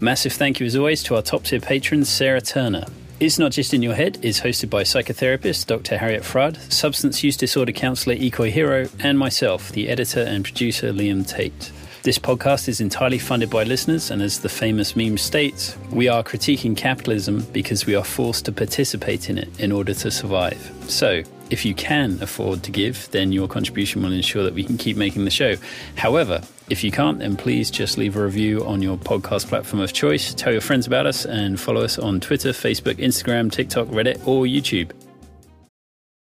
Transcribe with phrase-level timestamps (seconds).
[0.00, 2.84] Massive thank you as always to our top tier patron, Sarah Turner.
[3.18, 5.98] It's Not Just in Your Head is hosted by psychotherapist Dr.
[5.98, 11.26] Harriet Fraad, substance use disorder counsellor Ikoi Hiroe, and myself, the editor and producer Liam
[11.26, 11.72] Tate.
[12.04, 16.22] This podcast is entirely funded by listeners, and as the famous meme states, we are
[16.22, 20.72] critiquing capitalism because we are forced to participate in it in order to survive.
[20.86, 24.76] So, if you can afford to give, then your contribution will ensure that we can
[24.76, 25.56] keep making the show.
[25.96, 29.92] However, if you can't, then please just leave a review on your podcast platform of
[29.92, 30.34] choice.
[30.34, 34.44] Tell your friends about us and follow us on Twitter, Facebook, Instagram, TikTok, Reddit, or
[34.44, 34.92] YouTube.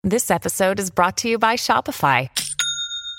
[0.04, 2.30] This episode is brought to you by Shopify.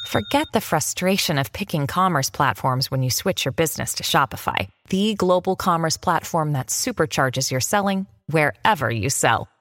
[0.06, 5.14] Forget the frustration of picking commerce platforms when you switch your business to Shopify, the
[5.14, 9.48] global commerce platform that supercharges your selling wherever you sell.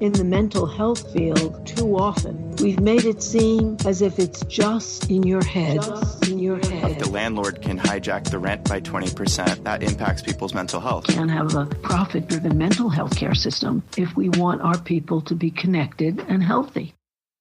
[0.00, 5.10] In the mental health field, too often, we've made it seem as if it's just
[5.10, 5.82] in your head.
[5.82, 7.00] Just in your head.
[7.00, 9.64] The landlord can hijack the rent by 20%.
[9.64, 11.06] That impacts people's mental health.
[11.08, 15.34] Can't have a profit driven mental health care system if we want our people to
[15.34, 16.94] be connected and healthy.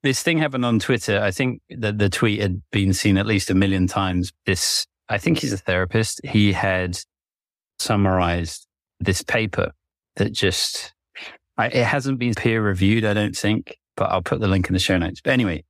[0.04, 1.20] This thing happened on Twitter.
[1.20, 4.32] I think that the tweet had been seen at least a million times.
[4.45, 6.22] This, I think he's a therapist.
[6.23, 6.98] He had
[7.80, 8.66] summarized
[9.00, 9.73] this paper
[10.16, 10.94] that just
[11.58, 14.73] I, it hasn't been peer reviewed, I don't think, but I'll put the link in
[14.73, 15.22] the show notes.
[15.22, 15.64] But anyway,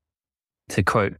[0.69, 1.15] to quote,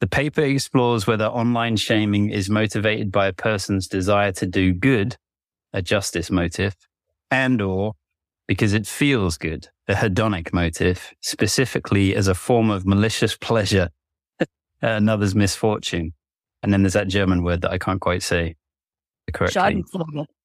[0.00, 5.16] the paper explores whether online shaming is motivated by a person's desire to do good,
[5.72, 6.76] a justice motive,
[7.30, 7.94] and or
[8.46, 13.88] because it feels good, a hedonic motive, specifically as a form of malicious pleasure
[14.38, 14.48] at
[14.82, 16.12] another's misfortune.
[16.62, 18.56] And then there's that German word that I can't quite say
[19.32, 19.54] correctly.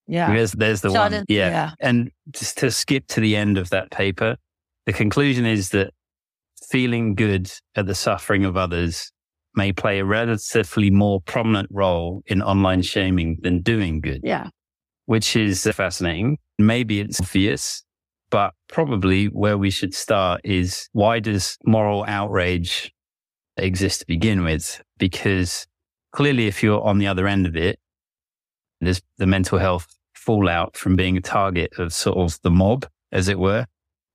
[0.10, 0.34] Yeah.
[0.34, 1.14] There's, there's the one.
[1.28, 1.50] Yeah.
[1.50, 1.72] yeah.
[1.80, 4.38] And just to skip to the end of that paper,
[4.86, 5.94] the conclusion is that
[6.70, 9.12] feeling good at the suffering of others
[9.56, 14.22] may play a relatively more prominent role in online shaming than doing good.
[14.24, 14.50] Yeah.
[15.06, 16.38] Which is fascinating.
[16.58, 17.84] Maybe it's obvious,
[18.30, 22.92] but probably where we should start is why does moral outrage
[23.58, 24.82] exist to begin with?
[24.98, 25.68] Because
[26.12, 27.80] clearly, if you're on the other end of it,
[28.82, 29.88] there's the mental health
[30.30, 33.66] fallout from being a target of sort of the mob, as it were.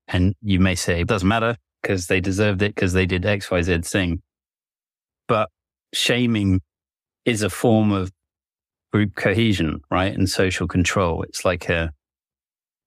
[0.06, 3.50] And you may say it doesn't matter because they deserved it because they did X,
[3.50, 4.22] Y, Z thing.
[5.26, 5.48] But
[5.92, 6.60] shaming
[7.24, 8.12] is a form of
[8.92, 10.14] group cohesion, right?
[10.14, 11.24] And social control.
[11.24, 11.90] It's like a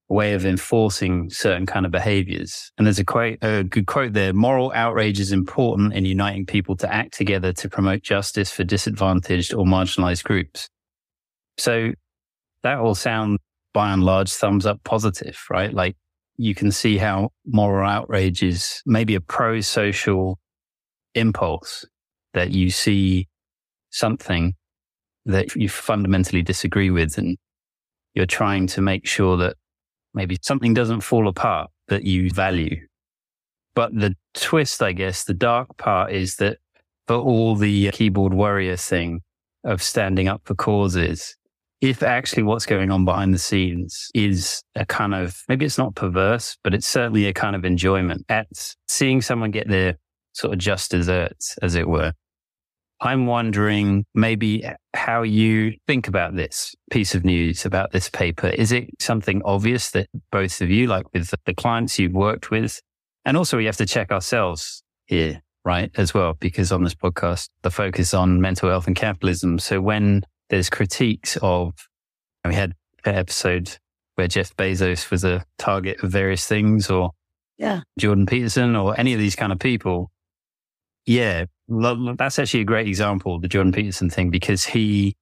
[0.08, 2.72] way of enforcing certain kind of behaviors.
[2.78, 4.32] And there's a quote, a good quote there.
[4.32, 9.52] Moral outrage is important in uniting people to act together to promote justice for disadvantaged
[9.52, 10.70] or marginalized groups.
[11.58, 11.92] So
[12.62, 13.38] that all sounds
[13.74, 15.72] by and large thumbs up positive, right?
[15.72, 15.96] Like
[16.36, 20.38] you can see how moral outrage is maybe a pro social
[21.14, 21.84] impulse
[22.34, 23.28] that you see
[23.90, 24.54] something
[25.26, 27.36] that you fundamentally disagree with and
[28.14, 29.56] you're trying to make sure that
[30.14, 32.76] maybe something doesn't fall apart that you value.
[33.74, 36.58] But the twist, I guess, the dark part is that
[37.06, 39.20] for all the keyboard warrior thing
[39.64, 41.36] of standing up for causes,
[41.80, 45.94] if actually what's going on behind the scenes is a kind of, maybe it's not
[45.94, 48.48] perverse, but it's certainly a kind of enjoyment at
[48.88, 49.96] seeing someone get their
[50.32, 52.12] sort of just desserts, as it were.
[53.00, 58.48] I'm wondering maybe how you think about this piece of news, about this paper.
[58.48, 62.80] Is it something obvious that both of you, like with the clients you've worked with,
[63.24, 67.50] and also we have to check ourselves here, right, as well, because on this podcast,
[67.62, 69.60] the focus on mental health and capitalism.
[69.60, 71.74] So when there's critiques of,
[72.44, 73.76] we had an episode
[74.14, 77.10] where Jeff Bezos was a target of various things or
[77.58, 77.80] yeah.
[77.98, 80.10] Jordan Peterson or any of these kind of people.
[81.06, 85.16] Yeah, that's actually a great example, the Jordan Peterson thing, because he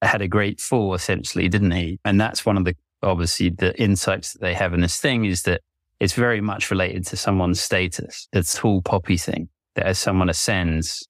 [0.00, 1.98] had a great fall essentially, didn't he?
[2.04, 5.42] And that's one of the, obviously the insights that they have in this thing is
[5.42, 5.60] that
[6.00, 8.28] it's very much related to someone's status.
[8.32, 11.06] The tall poppy thing that as someone ascends,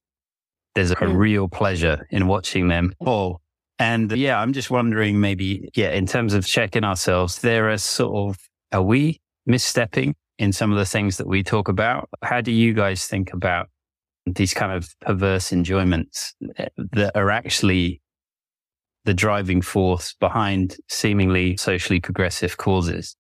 [0.75, 1.17] there's a Mm.
[1.17, 3.42] real pleasure in watching them fall.
[3.83, 7.79] And uh, yeah, I'm just wondering maybe, yeah, in terms of checking ourselves, there are
[7.79, 12.09] sort of, are we misstepping in some of the things that we talk about?
[12.23, 13.71] How do you guys think about
[14.25, 18.01] these kind of perverse enjoyments eh, that are actually
[19.05, 23.17] the driving force behind seemingly socially progressive causes?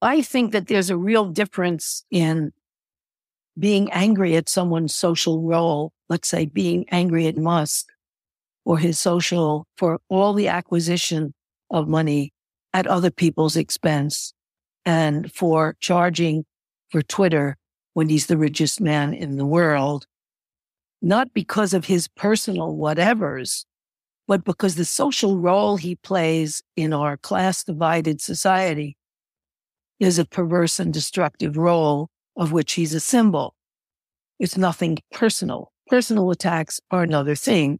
[0.00, 2.54] I think that there's a real difference in
[3.58, 5.92] being angry at someone's social role.
[6.08, 7.88] Let's say being angry at Musk
[8.64, 11.34] for his social, for all the acquisition
[11.70, 12.32] of money
[12.72, 14.32] at other people's expense
[14.84, 16.44] and for charging
[16.90, 17.56] for Twitter
[17.94, 20.06] when he's the richest man in the world,
[21.00, 23.64] not because of his personal whatevers,
[24.26, 28.96] but because the social role he plays in our class divided society
[30.00, 33.54] is a perverse and destructive role of which he's a symbol.
[34.38, 35.72] It's nothing personal.
[35.86, 37.78] Personal attacks are another thing.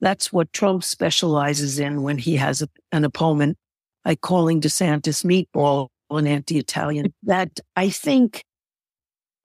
[0.00, 3.56] That's what Trump specializes in when he has a, an opponent,
[4.04, 7.12] like calling DeSantis meatball an anti-Italian.
[7.22, 8.44] That I think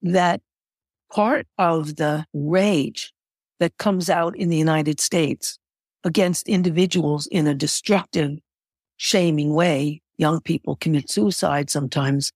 [0.01, 0.41] that
[1.11, 3.13] part of the rage
[3.59, 5.57] that comes out in the United States
[6.03, 8.37] against individuals in a destructive,
[8.97, 10.01] shaming way.
[10.17, 12.31] Young people commit suicide sometimes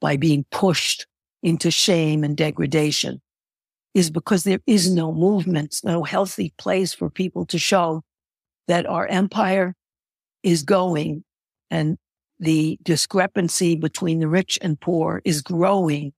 [0.00, 1.06] by being pushed
[1.42, 3.20] into shame and degradation
[3.96, 8.02] is because there is no movement, no healthy place for people to show
[8.68, 9.74] that our empire
[10.42, 11.24] is going
[11.70, 11.96] and
[12.38, 16.12] the discrepancy between the rich and poor is growing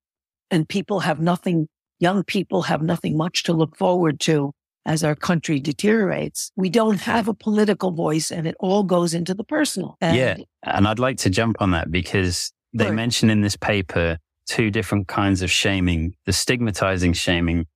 [0.50, 1.68] and people have nothing,
[2.00, 4.52] young people have nothing much to look forward to
[4.84, 6.50] as our country deteriorates.
[6.56, 9.96] We don't have a political voice and it all goes into the personal.
[10.00, 10.36] And yeah.
[10.64, 15.06] And I'd like to jump on that because they mention in this paper two different
[15.06, 17.66] kinds of shaming, the stigmatizing shaming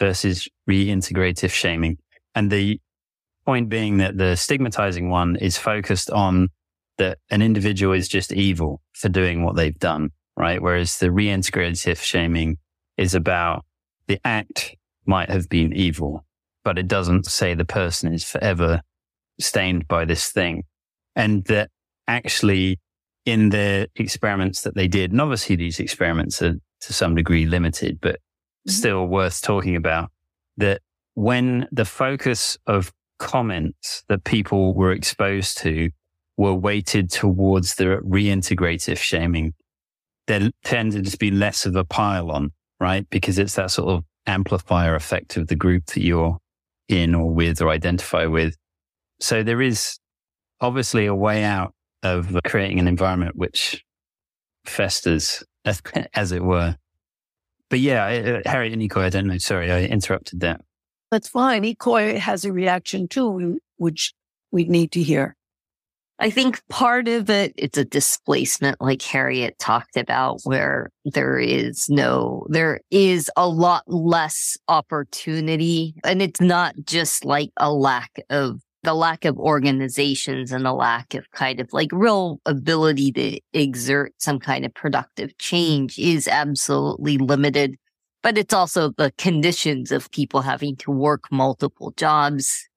[0.00, 1.98] versus reintegrative shaming.
[2.34, 2.80] And the
[3.46, 6.48] point being that the stigmatizing one is focused on
[6.98, 10.60] that an individual is just evil for doing what they've done, right?
[10.60, 12.58] Whereas the reintegrative shaming
[12.96, 13.64] is about
[14.06, 16.24] the act might have been evil,
[16.64, 18.80] but it doesn't say the person is forever
[19.40, 20.64] stained by this thing.
[21.16, 21.70] And that
[22.06, 22.80] actually
[23.24, 27.98] in the experiments that they did, and obviously these experiments are to some degree limited,
[28.00, 28.70] but mm-hmm.
[28.70, 30.10] still worth talking about
[30.56, 30.80] that
[31.14, 35.90] when the focus of comments that people were exposed to
[36.36, 39.54] were weighted towards the reintegrative shaming,
[40.26, 42.50] there tended to be less of a pile on,
[42.80, 43.08] right?
[43.10, 46.38] Because it's that sort of amplifier effect of the group that you're
[46.88, 48.56] in or with or identify with.
[49.20, 49.98] So there is
[50.60, 51.73] obviously a way out
[52.04, 53.84] of creating an environment which
[54.64, 55.82] festers, as,
[56.14, 56.76] as it were.
[57.70, 58.06] But yeah,
[58.44, 59.38] uh, Harry and Ikoi, I don't know.
[59.38, 60.60] Sorry, I interrupted that.
[61.10, 61.62] That's fine.
[61.64, 64.12] Ikoi has a reaction too, which
[64.52, 65.36] we need to hear.
[66.20, 71.88] I think part of it, it's a displacement like Harriet talked about where there is
[71.88, 75.96] no, there is a lot less opportunity.
[76.04, 81.14] And it's not just like a lack of the lack of organizations and the lack
[81.14, 87.18] of kind of like real ability to exert some kind of productive change is absolutely
[87.18, 87.76] limited.
[88.22, 92.68] But it's also the conditions of people having to work multiple jobs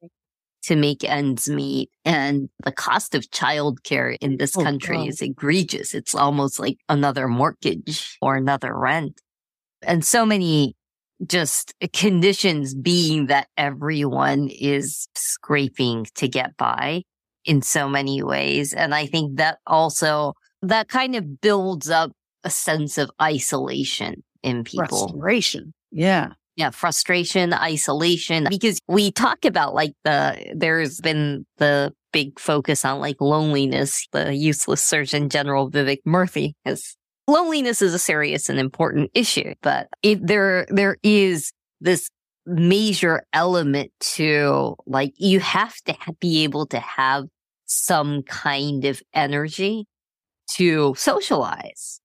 [0.63, 1.89] to make ends meet.
[2.03, 5.07] And the cost of childcare in this oh, country God.
[5.07, 5.93] is egregious.
[5.93, 9.21] It's almost like another mortgage or another rent.
[9.81, 10.75] And so many
[11.25, 17.03] just conditions being that everyone is scraping to get by
[17.45, 18.73] in so many ways.
[18.73, 22.11] And I think that also, that kind of builds up
[22.43, 24.87] a sense of isolation in people.
[24.87, 25.73] Frustration.
[25.91, 26.33] Yeah.
[26.55, 32.99] Yeah, frustration, isolation, because we talk about like the, there's been the big focus on
[32.99, 34.07] like loneliness.
[34.11, 36.97] The useless Surgeon General Vivek Murthy has
[37.27, 42.09] loneliness is a serious and important issue, but if there, there is this
[42.45, 47.25] major element to like, you have to be able to have
[47.65, 49.85] some kind of energy
[50.55, 51.99] to socialize.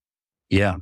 [0.51, 0.77] Yeah.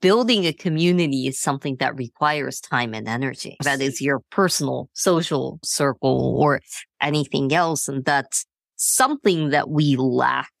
[0.00, 3.56] Building a community is something that requires time and energy.
[3.62, 6.60] That is your personal social circle or
[7.02, 7.88] anything else.
[7.88, 10.52] And that's something that we lack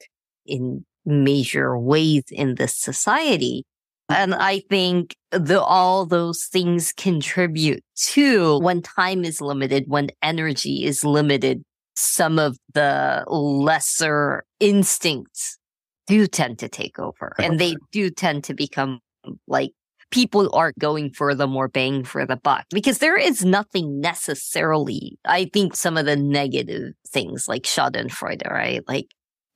[0.44, 3.64] in major ways in this society.
[4.08, 10.84] And I think the, all those things contribute to when time is limited, when energy
[10.84, 11.62] is limited,
[11.94, 15.58] some of the lesser instincts
[16.06, 18.98] do tend to take over and they do tend to become
[19.46, 19.70] like
[20.10, 25.18] people aren't going for the more bang for the buck because there is nothing necessarily.
[25.24, 28.82] I think some of the negative things like Schadenfreude, right?
[28.88, 29.06] Like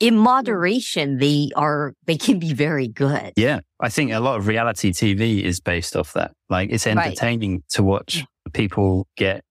[0.01, 0.23] in mm-hmm.
[0.23, 3.33] moderation, they are, they can be very good.
[3.37, 3.61] Yeah.
[3.81, 6.33] I think a lot of reality TV is based off that.
[6.49, 7.69] Like it's entertaining right.
[7.71, 9.45] to watch people get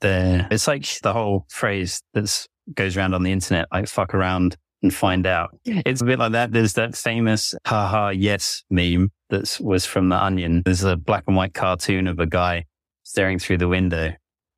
[0.00, 0.48] there.
[0.50, 4.94] It's like the whole phrase that goes around on the internet, like fuck around and
[4.94, 5.50] find out.
[5.64, 6.52] It's a bit like that.
[6.52, 10.62] There's that famous haha yes meme that was from the onion.
[10.64, 12.64] There's a black and white cartoon of a guy
[13.02, 14.12] staring through the window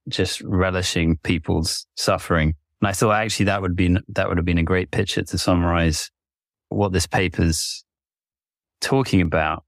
[0.09, 2.55] just relishing people's suffering.
[2.81, 5.39] And I thought actually that would be, that would have been a great picture to
[5.39, 6.11] summarize
[6.69, 7.85] what this paper's
[8.81, 9.65] talking about.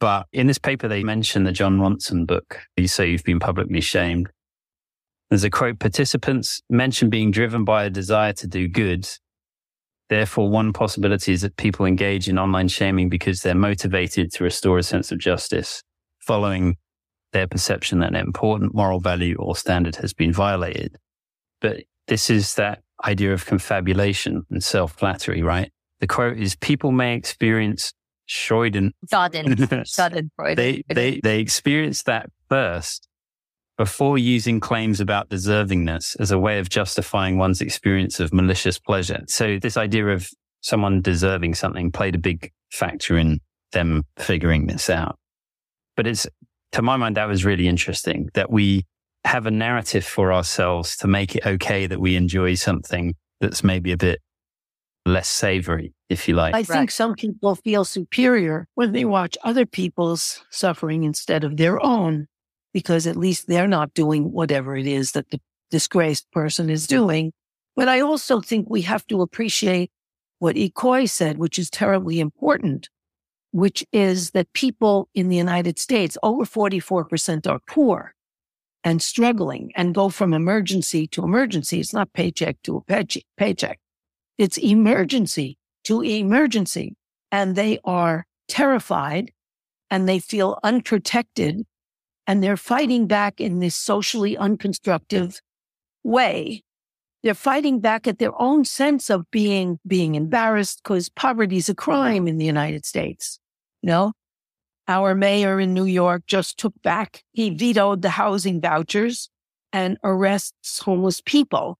[0.00, 2.60] But in this paper, they mention the Jon Ronson book.
[2.76, 4.30] You say you've been publicly shamed.
[5.30, 9.08] There's a quote, participants mention being driven by a desire to do good.
[10.08, 14.78] Therefore, one possibility is that people engage in online shaming because they're motivated to restore
[14.78, 15.82] a sense of justice
[16.20, 16.76] following
[17.32, 20.96] their perception that an important moral value or standard has been violated.
[21.60, 25.70] But this is that idea of confabulation and self flattery, right?
[26.00, 27.92] The quote is people may experience
[28.28, 30.56] schaden Schadenfreude.
[30.56, 33.08] they, they, they experience that first
[33.78, 39.22] before using claims about deservingness as a way of justifying one's experience of malicious pleasure.
[39.28, 40.28] So this idea of
[40.60, 43.40] someone deserving something played a big factor in
[43.72, 45.16] them figuring this out.
[45.96, 46.26] But it's,
[46.72, 48.84] to my mind, that was really interesting that we
[49.28, 53.92] have a narrative for ourselves to make it okay that we enjoy something that's maybe
[53.92, 54.20] a bit
[55.04, 56.54] less savory, if you like.
[56.54, 61.82] I think some people feel superior when they watch other people's suffering instead of their
[61.84, 62.26] own,
[62.72, 67.32] because at least they're not doing whatever it is that the disgraced person is doing.
[67.76, 69.90] But I also think we have to appreciate
[70.38, 72.88] what Ikoi said, which is terribly important,
[73.50, 78.14] which is that people in the United States, over 44% are poor
[78.88, 81.78] and struggling and go from emergency to emergency.
[81.78, 83.04] It's not paycheck to a
[83.36, 83.78] paycheck.
[84.38, 86.96] It's emergency to emergency.
[87.30, 89.30] And they are terrified
[89.90, 91.66] and they feel unprotected
[92.26, 95.42] and they're fighting back in this socially unconstructive
[96.02, 96.62] way.
[97.22, 101.74] They're fighting back at their own sense of being, being embarrassed because poverty is a
[101.74, 103.38] crime in the United States.
[103.82, 104.12] Know,
[104.88, 109.28] our mayor in New York just took back, he vetoed the housing vouchers
[109.72, 111.78] and arrests homeless people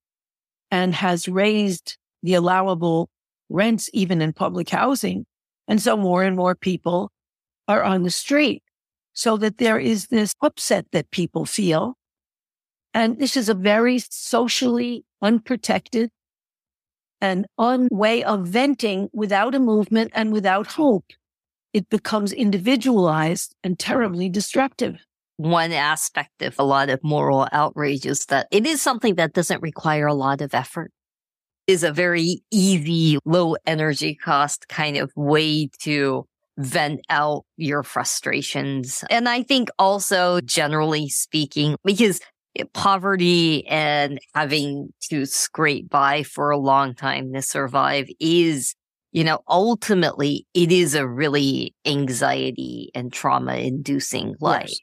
[0.71, 3.09] and has raised the allowable
[3.49, 5.25] rents, even in public housing.
[5.67, 7.11] And so more and more people
[7.67, 8.63] are on the street
[9.15, 11.95] so that there is this upset that people feel.
[12.93, 16.11] And this is a very socially unprotected
[17.21, 21.07] and un way of venting without a movement and without hope.
[21.73, 25.05] It becomes individualized and terribly destructive.
[25.37, 29.63] One aspect of a lot of moral outrage is that it is something that doesn't
[29.63, 30.91] require a lot of effort
[31.67, 36.25] is a very easy, low energy cost kind of way to
[36.57, 39.05] vent out your frustrations.
[39.11, 42.21] And I think also generally speaking, because
[42.73, 48.75] poverty and having to scrape by for a long time to survive is,
[49.13, 54.69] you know, ultimately it is a really anxiety and trauma inducing life.
[54.69, 54.79] Yes.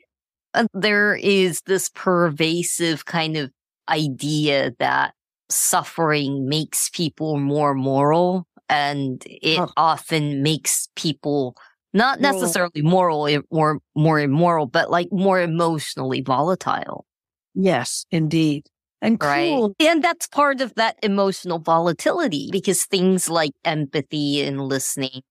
[0.53, 3.51] And there is this pervasive kind of
[3.89, 5.13] idea that
[5.49, 9.69] suffering makes people more moral and it oh.
[9.77, 11.55] often makes people
[11.93, 17.05] not necessarily moral eh, or more immoral, but like more emotionally volatile.
[17.53, 18.65] Yes, indeed.
[19.01, 19.71] And right.
[19.79, 25.21] And that's part of that emotional volatility because things like empathy and listening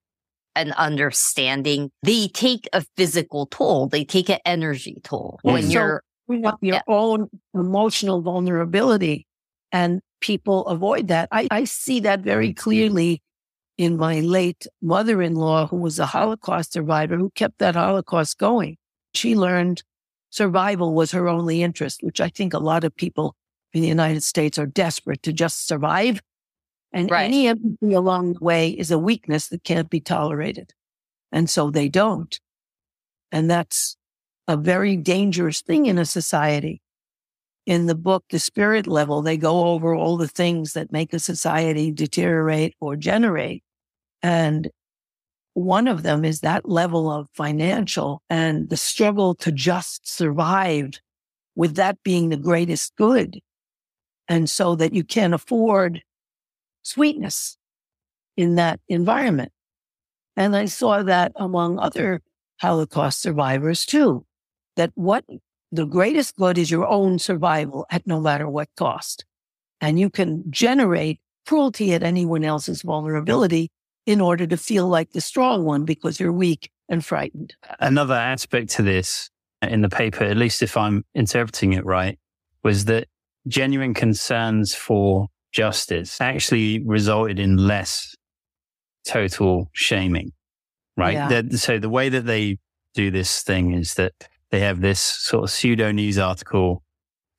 [0.54, 3.88] and understanding, they take a physical toll.
[3.88, 6.80] They take an energy toll when so you're your yeah.
[6.88, 9.26] own emotional vulnerability
[9.72, 11.28] and people avoid that.
[11.32, 13.20] I, I see that very clearly
[13.76, 18.38] in my late mother in law, who was a Holocaust survivor who kept that Holocaust
[18.38, 18.76] going.
[19.14, 19.82] She learned
[20.30, 23.34] survival was her only interest, which I think a lot of people
[23.74, 26.20] in the United States are desperate to just survive.
[26.92, 27.24] And right.
[27.24, 30.72] any empathy along the way is a weakness that can't be tolerated.
[31.32, 32.38] And so they don't.
[33.32, 33.96] And that's
[34.46, 36.80] a very dangerous thing in a society
[37.66, 41.18] in the book, The Spirit Level, they go over all the things that make a
[41.18, 43.62] society deteriorate or generate.
[44.22, 44.70] And
[45.54, 51.00] one of them is that level of financial and the struggle to just survive
[51.54, 53.40] with that being the greatest good.
[54.28, 56.02] And so that you can afford
[56.82, 57.56] sweetness
[58.36, 59.52] in that environment.
[60.36, 62.22] And I saw that among other
[62.60, 64.24] Holocaust survivors too,
[64.76, 65.24] that what
[65.70, 69.24] the greatest good is your own survival at no matter what cost.
[69.80, 73.70] And you can generate cruelty at anyone else's vulnerability
[74.06, 77.54] in order to feel like the strong one because you're weak and frightened.
[77.80, 79.30] Another aspect to this
[79.62, 82.18] uh, in the paper, at least if I'm interpreting it right,
[82.62, 83.08] was that
[83.46, 88.14] genuine concerns for justice actually resulted in less
[89.06, 90.32] total shaming,
[90.96, 91.14] right?
[91.14, 91.42] Yeah.
[91.50, 92.58] so the way that they
[92.94, 94.12] do this thing is that
[94.50, 96.82] they have this sort of pseudo news article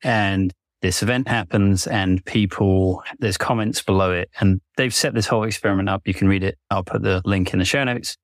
[0.04, 5.44] And this event happens and people, there's comments below it and they've set this whole
[5.44, 6.04] experiment up.
[6.06, 6.58] You can read it.
[6.70, 8.16] I'll put the link in the show notes.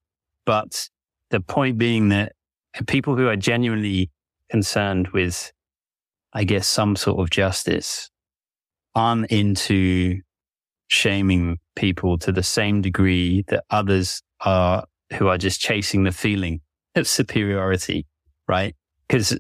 [0.45, 0.89] But
[1.31, 2.33] the point being that
[2.85, 4.11] people who are genuinely
[4.50, 5.51] concerned with,
[6.33, 8.09] I guess, some sort of justice
[8.95, 10.19] I'm into
[10.88, 16.61] shaming people to the same degree that others are who are just chasing the feeling
[16.95, 18.05] of superiority,
[18.47, 18.75] right?
[19.07, 19.38] Because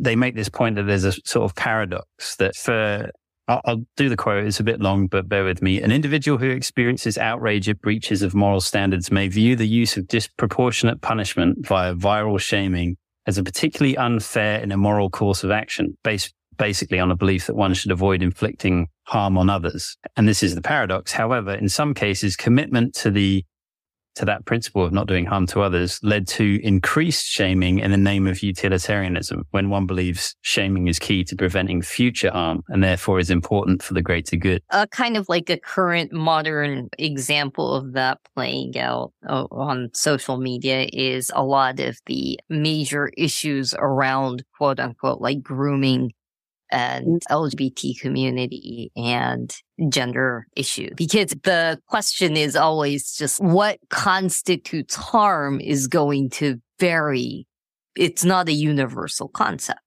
[0.00, 3.10] they make this point that there's a sort of paradox that for
[3.48, 4.44] I'll, I'll, do the quote.
[4.44, 5.80] It's a bit long, but bear with me.
[5.80, 10.08] An individual who experiences outrage at breaches of moral standards may view the use of
[10.08, 16.32] disproportionate punishment via viral shaming as a particularly unfair and immoral course of action based
[16.56, 19.96] basically on a belief that one should avoid inflicting harm on others.
[20.16, 21.12] And this is the paradox.
[21.12, 23.44] However, in some cases, commitment to the
[24.16, 27.96] to that principle of not doing harm to others led to increased shaming in the
[27.96, 33.18] name of utilitarianism when one believes shaming is key to preventing future harm and therefore
[33.18, 34.62] is important for the greater good.
[34.70, 40.38] A kind of like a current modern example of that playing out uh, on social
[40.38, 46.12] media is a lot of the major issues around quote unquote like grooming
[46.70, 47.20] and mm.
[47.30, 49.54] LGBT community and
[49.88, 50.90] gender issue.
[50.96, 57.46] Because the question is always just what constitutes harm is going to vary.
[57.96, 59.80] It's not a universal concept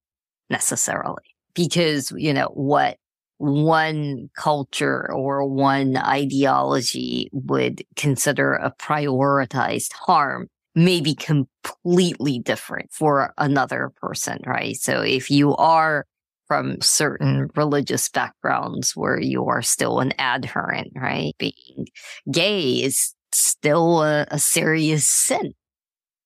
[0.48, 1.22] necessarily
[1.54, 2.96] because, you know, what
[3.38, 13.32] one culture or one ideology would consider a prioritized harm may be completely different for
[13.38, 14.76] another person, right?
[14.76, 16.06] So if you are
[16.50, 21.32] from certain religious backgrounds where you are still an adherent, right?
[21.38, 21.86] Being
[22.28, 25.52] gay is still a, a serious sin.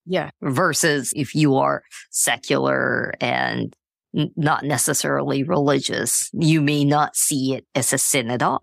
[0.06, 0.30] Yeah.
[0.40, 3.76] Versus if you are secular and
[4.16, 8.62] n- not necessarily religious, you may not see it as a sin at all.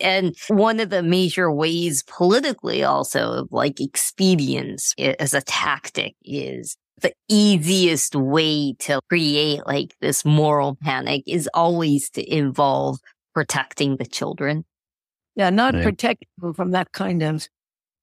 [0.00, 6.76] And one of the major ways politically also of like expedience as a tactic is
[7.02, 12.98] the easiest way to create like this moral panic is always to involve
[13.34, 14.64] protecting the children.
[15.34, 15.82] Yeah, not yeah.
[15.82, 17.48] protecting them from that kind of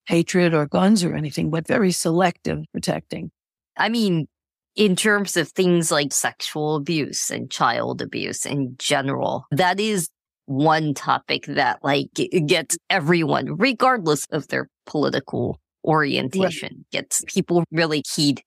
[0.07, 3.31] hatred or guns or anything, but very selective protecting.
[3.77, 4.27] I mean,
[4.75, 10.09] in terms of things like sexual abuse and child abuse in general, that is
[10.45, 12.07] one topic that like
[12.47, 16.91] gets everyone, regardless of their political orientation, right.
[16.91, 18.41] gets people really heed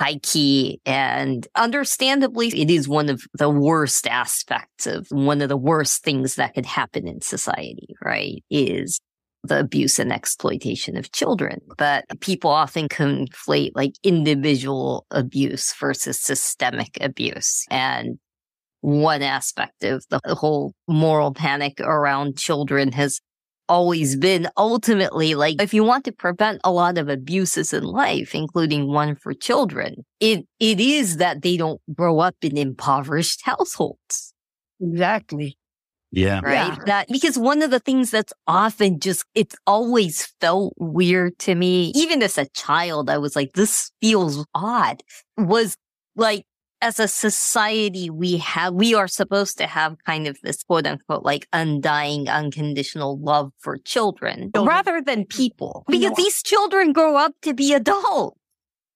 [0.00, 5.56] high key and understandably it is one of the worst aspects of one of the
[5.56, 8.42] worst things that could happen in society, right?
[8.50, 9.00] Is
[9.44, 11.60] the abuse and exploitation of children.
[11.76, 17.64] But people often conflate like individual abuse versus systemic abuse.
[17.70, 18.18] And
[18.80, 23.20] one aspect of the whole moral panic around children has
[23.68, 28.34] always been ultimately like if you want to prevent a lot of abuses in life,
[28.34, 34.32] including one for children, it it is that they don't grow up in impoverished households.
[34.80, 35.56] Exactly.
[36.10, 36.40] Yeah.
[36.42, 36.68] Right.
[36.68, 36.76] Yeah.
[36.86, 41.92] That because one of the things that's often just it's always felt weird to me.
[41.94, 45.02] Even as a child, I was like, this feels odd.
[45.36, 45.76] Was
[46.16, 46.44] like
[46.80, 51.24] as a society, we have, we are supposed to have kind of this quote unquote,
[51.24, 57.54] like undying, unconditional love for children rather than people because these children grow up to
[57.54, 58.38] be adults.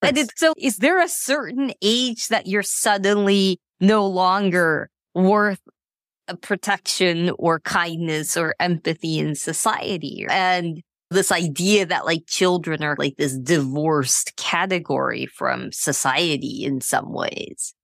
[0.02, 5.60] And it's, so is there a certain age that you're suddenly no longer worth
[6.26, 10.26] uh, protection or kindness or empathy in society?
[10.28, 17.12] And this idea that like children are like this divorced category from society in some
[17.12, 17.74] ways.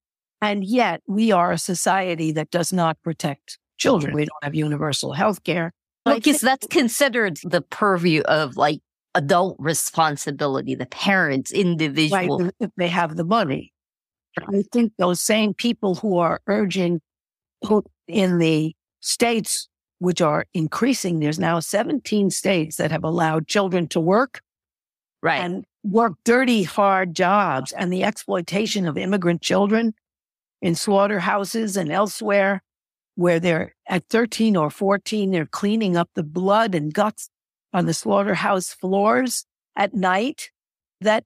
[0.41, 4.15] And yet we are a society that does not protect children.
[4.15, 5.73] We don't have universal health care.
[6.05, 8.81] Because that's considered the purview of like
[9.15, 12.39] adult responsibility, the parents, individual.
[12.39, 13.73] Right, if they have the money.
[14.39, 17.01] I think those same people who are urging
[17.67, 21.21] who in the states which are increasing.
[21.21, 24.41] There's now 17 states that have allowed children to work.
[25.23, 25.41] Right.
[25.41, 29.95] And work dirty, hard jobs and the exploitation of immigrant children
[30.63, 32.63] in slaughterhouses and elsewhere
[33.15, 37.31] where they're at 13 or 14, they're cleaning up the blood and guts
[37.73, 40.51] on the slaughterhouse floors at night
[41.01, 41.25] that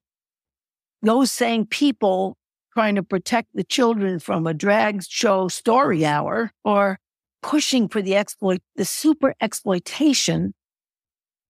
[1.03, 2.37] those same people
[2.73, 6.99] trying to protect the children from a drag show story hour or
[7.43, 10.55] pushing for the exploit, the super exploitation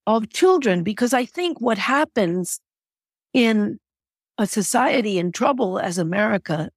[0.06, 0.82] of children.
[0.82, 2.60] Because I think what happens
[3.32, 3.78] in
[4.38, 6.70] a society in trouble as America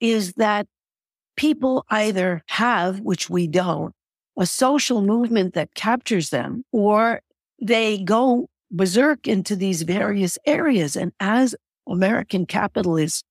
[0.00, 0.66] is that
[1.36, 3.94] people either have, which we don't,
[4.38, 7.20] a social movement that captures them, or
[7.60, 10.96] they go berserk into these various areas.
[10.96, 11.54] And as
[11.88, 13.22] American capitalists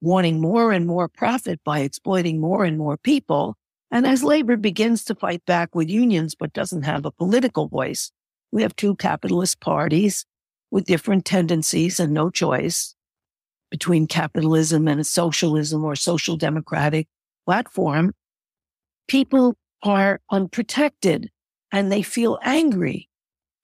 [0.00, 3.56] wanting more and more profit by exploiting more and more people,
[3.90, 8.10] and as labor begins to fight back with unions but doesn't have a political voice,
[8.52, 10.24] we have two capitalist parties
[10.70, 12.94] with different tendencies and no choice
[13.70, 17.06] between capitalism and a socialism or social democratic
[17.46, 18.12] platform.
[19.06, 21.30] People are unprotected
[21.72, 23.08] and they feel angry.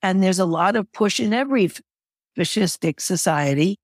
[0.02, 1.70] And there's a lot of push in every
[2.37, 3.78] fascistic society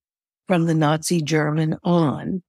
[0.46, 2.42] from the Nazi German on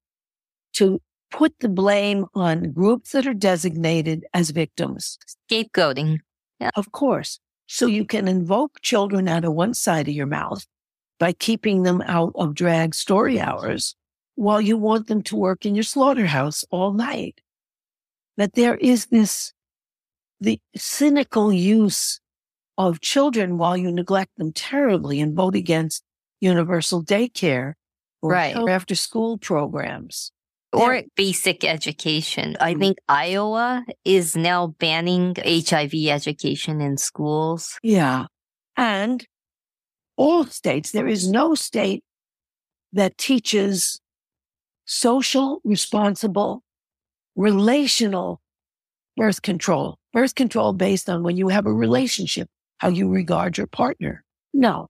[0.73, 1.01] to
[1.31, 5.17] put the blame on groups that are designated as victims.
[5.49, 6.19] Scapegoating.
[6.59, 6.71] Yeah.
[6.75, 7.39] Of course.
[7.67, 10.65] So you can invoke children out of one side of your mouth
[11.19, 13.95] by keeping them out of drag story hours
[14.35, 17.41] while you want them to work in your slaughterhouse all night.
[18.37, 19.53] That there is this,
[20.39, 22.19] the cynical use
[22.77, 26.03] of children while you neglect them terribly and vote against
[26.39, 27.73] universal daycare
[28.21, 28.55] or Right.
[28.55, 30.31] after school programs.
[30.73, 32.55] Or There- basic education.
[32.59, 32.79] I mm-hmm.
[32.79, 37.77] think Iowa is now banning HIV education in schools.
[37.83, 38.25] Yeah.
[38.77, 39.25] And
[40.17, 42.03] all states, there is no state
[42.93, 43.99] that teaches
[44.85, 46.63] social, responsible,
[47.35, 48.41] relational
[49.17, 49.97] birth control.
[50.13, 54.23] Birth control based on when you have a relationship, how you regard your partner.
[54.53, 54.87] No.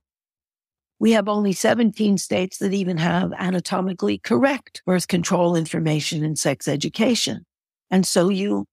[1.02, 6.68] We have only 17 states that even have anatomically correct birth control information and sex
[6.68, 7.44] education.
[7.90, 8.66] And so you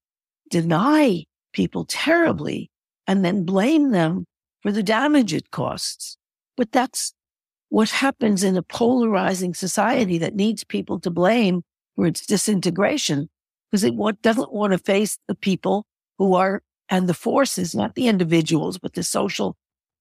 [0.52, 2.70] deny people terribly
[3.08, 4.26] and then blame them
[4.62, 6.18] for the damage it costs.
[6.56, 7.14] But that's
[7.70, 11.64] what happens in a polarizing society that needs people to blame
[11.96, 13.28] for its disintegration
[13.72, 15.88] because it doesn't want to face the people
[16.20, 19.58] who are and the forces, not the individuals, but the social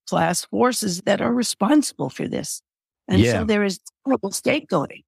[0.09, 2.62] class forces that are responsible for this.
[3.09, 3.33] And Yeah.
[3.40, 5.03] so there is terrible scapegoating.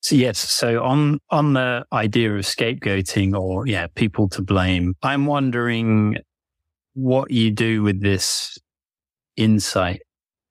[0.00, 5.24] So yes, so on on the idea of scapegoating or yeah, people to blame, I'm
[5.26, 6.18] wondering
[6.94, 8.58] what you do with this
[9.36, 10.02] insight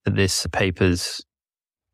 [0.05, 1.21] that this paper's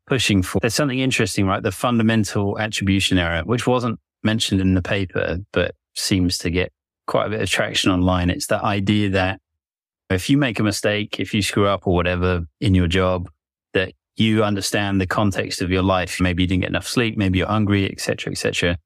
[0.06, 0.58] pushing for.
[0.60, 1.62] There's something interesting, right?
[1.62, 6.72] The fundamental attribution error, which wasn't mentioned in the paper, but seems to get
[7.06, 8.30] quite a bit of traction online.
[8.30, 9.40] It's that idea that
[10.14, 13.30] if you make a mistake, if you screw up or whatever in your job,
[13.74, 16.20] that you understand the context of your life.
[16.20, 17.16] Maybe you didn't get enough sleep.
[17.16, 18.76] Maybe you're hungry, etc., etc.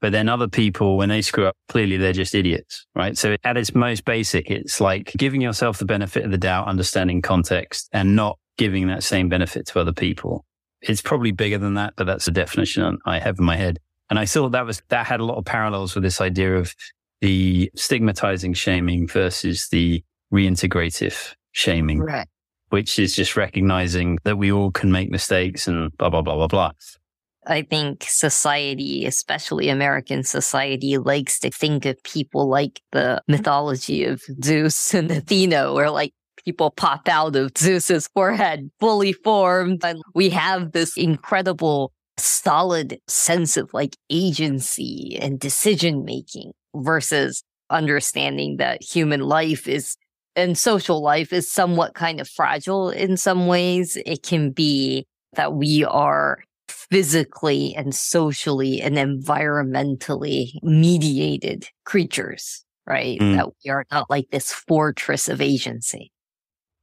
[0.00, 3.16] But then other people, when they screw up, clearly they're just idiots, right?
[3.16, 7.22] So at its most basic, it's like giving yourself the benefit of the doubt, understanding
[7.22, 10.44] context and not giving that same benefit to other people.
[10.82, 13.78] It's probably bigger than that, but that's the definition I have in my head.
[14.10, 16.74] And I thought that was, that had a lot of parallels with this idea of
[17.22, 22.26] the stigmatizing shaming versus the reintegrative shaming Right.
[22.70, 26.48] which is just recognizing that we all can make mistakes and blah, blah, blah, blah,
[26.48, 26.72] blah.
[27.46, 34.22] I think society, especially American society, likes to think of people like the mythology of
[34.42, 36.12] Zeus and Athena, where like
[36.44, 39.84] people pop out of Zeus's forehead fully formed.
[39.84, 48.56] And we have this incredible solid sense of like agency and decision making versus understanding
[48.56, 49.96] that human life is
[50.36, 53.96] and social life is somewhat kind of fragile in some ways.
[54.04, 63.18] It can be that we are physically and socially and environmentally mediated creatures, right?
[63.18, 63.36] Mm.
[63.36, 66.12] That we are not like this fortress of agency.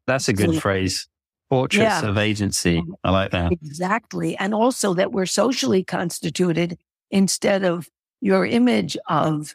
[0.08, 1.08] That's a good So- phrase.
[1.50, 2.06] Fortress Yeah.
[2.08, 2.82] of agency.
[3.04, 3.52] I like that.
[3.52, 4.38] Exactly.
[4.38, 6.78] And also that we're socially constituted
[7.10, 7.90] instead of
[8.22, 9.54] your image of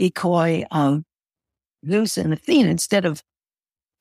[0.00, 1.02] Ikoi, of
[1.86, 3.22] Zeus and Athena, instead of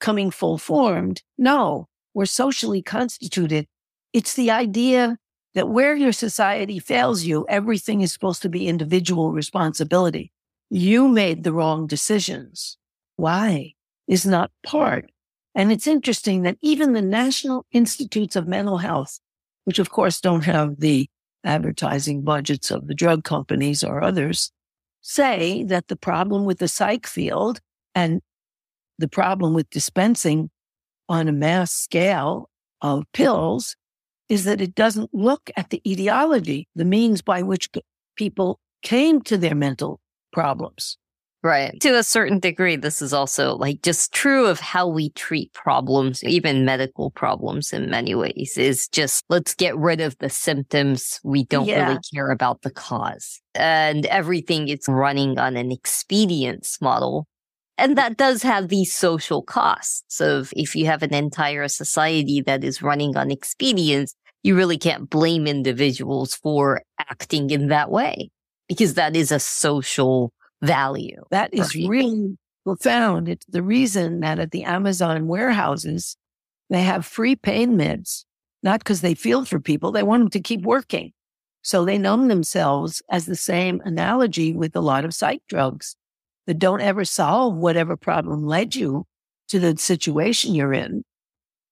[0.04, 1.24] coming full formed.
[1.40, 3.66] No, we're socially constituted.
[4.14, 5.18] It's the idea
[5.56, 10.32] that where your society fails you, everything is supposed to be individual responsibility.
[10.70, 12.78] You made the wrong decisions.
[13.16, 13.74] Why
[14.08, 15.10] is not part
[15.56, 19.20] and it's interesting that even the National Institutes of Mental Health,
[19.66, 21.08] which of course don't have the
[21.44, 24.52] advertising budgets of the drug companies or others,
[25.02, 27.60] say that the problem with the psych field
[27.94, 28.22] and
[29.00, 30.50] the problem with dispensing
[31.10, 32.50] on a mass scale
[32.82, 33.76] of pills
[34.30, 37.70] is that it doesn't look at the etiology, the means by which
[38.16, 40.00] people came to their mental
[40.32, 40.98] problems.
[41.44, 41.78] Right.
[41.82, 46.24] To a certain degree, this is also like just true of how we treat problems,
[46.24, 51.20] even medical problems in many ways is just let's get rid of the symptoms.
[51.22, 51.86] We don't Yeah.
[51.90, 57.28] really care about the cause and everything is running on an expedience model.
[57.78, 62.64] And that does have these social costs of if you have an entire society that
[62.64, 68.30] is running on expedience, you really can't blame individuals for acting in that way
[68.68, 70.32] because that is a social
[70.62, 71.24] value.
[71.32, 71.90] That is people.
[71.90, 73.28] really profound.
[73.28, 76.16] It's the reason that at the Amazon warehouses,
[76.70, 78.24] they have free pain meds,
[78.62, 81.12] not because they feel for people, they want them to keep working.
[81.64, 85.96] So they numb themselves as the same analogy with a lot of psych drugs
[86.48, 89.06] that don't ever solve whatever problem led you
[89.50, 91.04] to the situation you're in,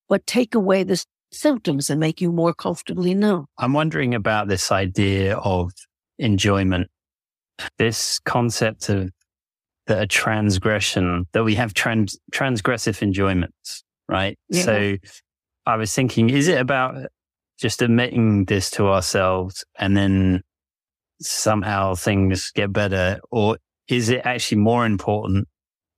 [0.08, 3.46] but take away the symptoms and make you more comfortably numb.
[3.58, 5.72] I'm wondering about this idea of
[6.20, 6.90] enjoyment,
[7.78, 9.10] this concept of
[9.88, 14.38] that a transgression, that we have trans, transgressive enjoyments, right?
[14.50, 14.64] Yeah.
[14.64, 14.98] So
[15.66, 17.08] I was thinking, is it about
[17.60, 20.42] just admitting this to ourselves and then
[21.20, 23.20] somehow things get better?
[23.32, 23.58] Or
[23.92, 25.48] is it actually more important,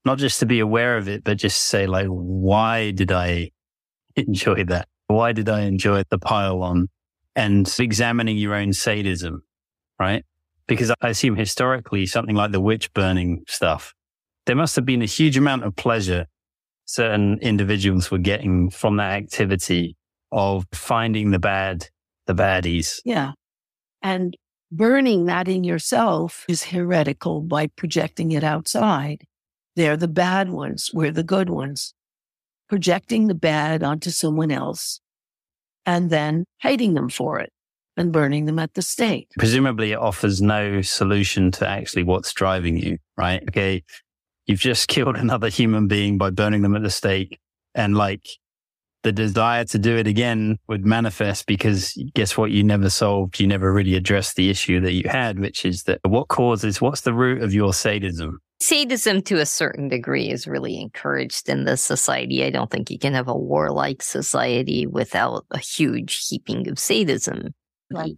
[0.05, 3.51] not just to be aware of it, but just say like, why did I
[4.15, 4.87] enjoy that?
[5.07, 6.89] Why did I enjoy the pile on?
[7.35, 9.43] And examining your own sadism,
[9.99, 10.23] right?
[10.67, 13.93] Because I assume historically something like the witch burning stuff,
[14.45, 16.27] there must have been a huge amount of pleasure
[16.85, 19.95] certain individuals were getting from that activity
[20.31, 21.87] of finding the bad,
[22.27, 22.99] the baddies.
[23.05, 23.31] Yeah.
[24.01, 24.35] And
[24.77, 29.23] burning that in yourself is heretical by projecting it outside.
[29.75, 30.91] They're the bad ones.
[30.93, 31.93] We're the good ones.
[32.69, 34.99] Projecting the bad onto someone else
[35.85, 37.51] and then hating them for it
[37.95, 39.27] and burning them at the stake.
[39.37, 43.43] Presumably it offers no solution to actually what's driving you, right?
[43.49, 43.83] Okay.
[44.47, 47.39] You've just killed another human being by burning them at the stake
[47.75, 48.27] and like
[49.03, 52.51] the desire to do it again would manifest because guess what?
[52.51, 55.99] You never solved, you never really addressed the issue that you had, which is that
[56.03, 58.39] what causes, what's the root of your sadism?
[58.61, 62.45] Sadism to a certain degree is really encouraged in this society.
[62.45, 67.53] I don't think you can have a warlike society without a huge heaping of sadism.
[67.91, 68.15] Like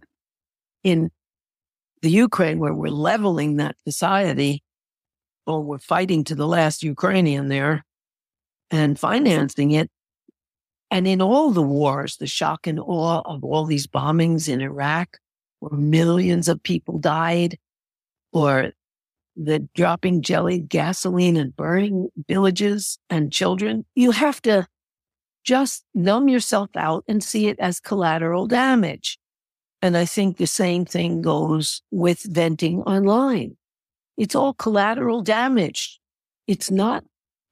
[0.84, 1.10] in
[2.02, 4.62] the Ukraine, where we're leveling that society,
[5.46, 7.84] or we're fighting to the last Ukrainian there
[8.70, 9.90] and financing it.
[10.90, 15.18] And in all the wars, the shock and awe of all these bombings in Iraq,
[15.60, 17.58] where millions of people died,
[18.32, 18.72] or
[19.36, 24.66] the dropping jelly gasoline and burning villages and children, you have to
[25.44, 29.18] just numb yourself out and see it as collateral damage.
[29.82, 33.56] And I think the same thing goes with venting online.
[34.16, 36.00] It's all collateral damage.
[36.46, 37.04] It's not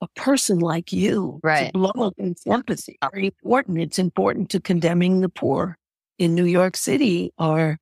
[0.04, 1.66] a person like you Right.
[1.66, 2.98] to blow up in empathy.
[3.12, 3.78] Very important.
[3.78, 5.76] It's important to condemning the poor.
[6.18, 7.78] In New York City, our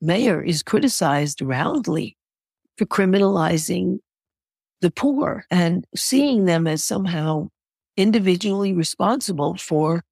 [0.00, 2.16] mayor is criticized roundly
[2.78, 3.98] for criminalizing
[4.82, 7.48] the poor and seeing them as somehow
[7.96, 10.04] individually responsible for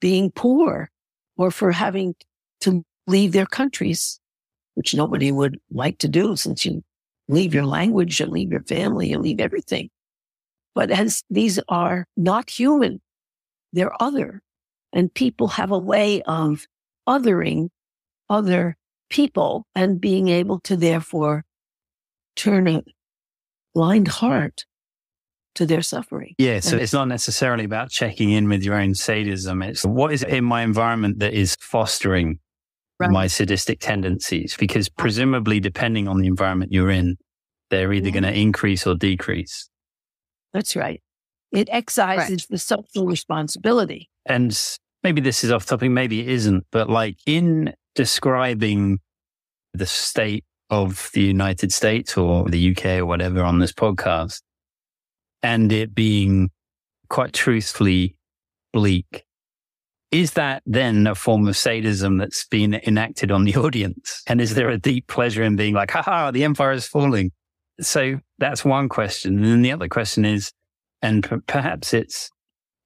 [0.00, 0.90] being poor
[1.36, 2.14] or for having
[2.60, 4.20] to leave their countries,
[4.74, 6.84] which nobody would like to do since you
[7.28, 9.88] leave your language, you leave your family, you leave everything.
[10.76, 13.00] But as these are not human,
[13.72, 14.42] they're other.
[14.92, 16.66] And people have a way of
[17.08, 17.70] othering
[18.28, 18.76] other
[19.08, 21.44] people and being able to therefore
[22.36, 22.82] turn a
[23.74, 24.66] blind heart
[25.54, 26.34] to their suffering.
[26.36, 26.60] Yeah.
[26.60, 29.62] So And- it's not necessarily about checking in with your own sadism.
[29.62, 32.38] It's what is it in my environment that is fostering
[33.00, 33.10] Right.
[33.10, 34.56] my sadistic tendencies?
[34.58, 37.16] Because presumably, depending on the environment you're in,
[37.70, 38.12] they're either Yeah.
[38.20, 39.70] going to increase or decrease.
[40.56, 41.02] That's right.
[41.52, 44.08] It excises the social responsibility.
[44.24, 44.58] And
[45.04, 49.00] maybe this is off topic, maybe it isn't, but like in describing
[49.74, 54.40] the state of the United States or the UK or whatever on this podcast,
[55.42, 56.48] and it being
[57.10, 58.16] quite truthfully
[58.72, 59.26] bleak,
[60.10, 64.22] is that then a form of sadism that's been enacted on the audience?
[64.26, 67.30] And is there a deep pleasure in being like, haha, the empire is falling?
[67.80, 69.36] So that's one question.
[69.36, 70.52] And then the other question is,
[71.02, 72.30] and p- perhaps it's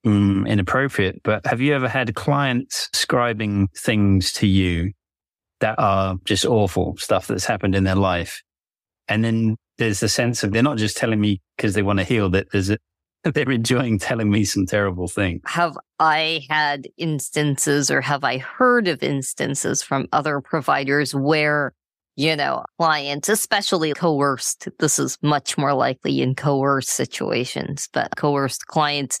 [0.05, 4.91] mm, inappropriate, but have you ever had clients scribing things to you
[5.59, 8.41] that are just awful stuff that's happened in their life?
[9.07, 12.05] And then there's the sense of they're not just telling me because they want to
[12.05, 12.77] heal, that there's a,
[13.23, 15.41] they're enjoying telling me some terrible thing.
[15.45, 21.73] Have I had instances or have I heard of instances from other providers where
[22.15, 24.67] you know, clients, especially coerced.
[24.79, 29.19] This is much more likely in coerced situations, but coerced clients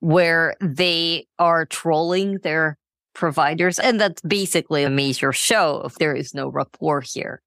[0.00, 2.76] where they are trolling their
[3.14, 3.78] providers.
[3.78, 7.40] And that's basically a major show if there is no rapport here.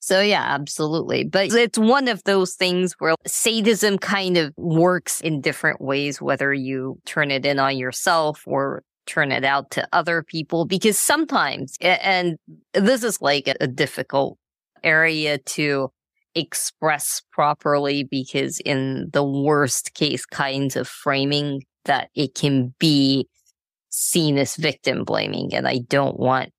[0.00, 1.24] So yeah, absolutely.
[1.24, 6.52] But it's one of those things where sadism kind of works in different ways, whether
[6.52, 11.76] you turn it in on yourself or turn it out to other people, because sometimes,
[11.80, 12.36] and
[12.72, 14.38] this is like a difficult
[14.82, 15.90] area to
[16.34, 23.28] express properly because in the worst case kinds of framing that it can be
[23.90, 25.54] seen as victim blaming.
[25.54, 26.50] And I don't want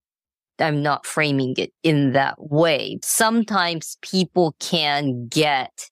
[0.59, 2.99] I'm not framing it in that way.
[3.03, 5.89] Sometimes people can get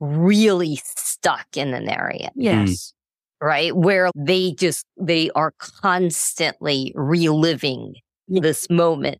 [0.00, 2.30] really stuck in an area.
[2.34, 2.40] Hmm.
[2.40, 2.92] Yes.
[3.40, 3.76] Right.
[3.76, 7.94] Where they just, they are constantly reliving
[8.28, 9.18] this moment.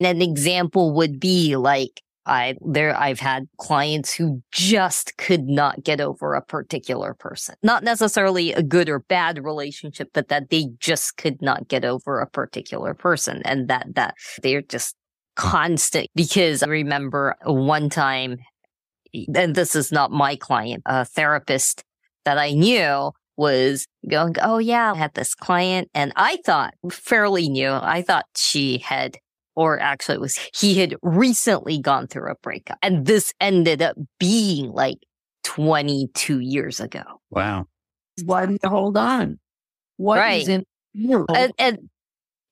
[0.00, 5.84] And An example would be like I there I've had clients who just could not
[5.84, 7.54] get over a particular person.
[7.62, 12.20] Not necessarily a good or bad relationship, but that they just could not get over
[12.20, 14.94] a particular person and that that they're just
[15.36, 18.38] constant because I remember one time
[19.34, 21.84] and this is not my client, a therapist
[22.24, 27.48] that I knew was going, Oh yeah, I had this client and I thought fairly
[27.48, 27.70] new.
[27.70, 29.18] I thought she had
[29.56, 33.96] or actually it was he had recently gone through a breakup and this ended up
[34.18, 34.98] being like
[35.44, 37.66] 22 years ago Wow.
[38.24, 39.38] Why do you hold on?
[39.96, 40.48] What is Right.
[40.48, 40.64] in
[41.36, 41.78] and, and